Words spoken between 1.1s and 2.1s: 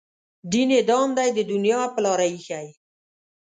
دی د دنیا په